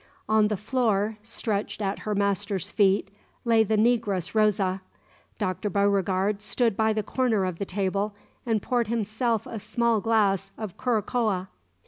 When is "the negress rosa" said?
3.63-4.81